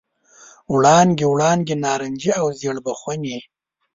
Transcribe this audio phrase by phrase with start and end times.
[0.73, 3.37] وړانګې، وړانګې نارنجي او ژړ بخونې،